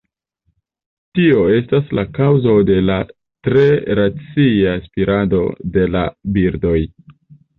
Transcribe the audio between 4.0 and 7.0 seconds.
racia spirado de la birdoj.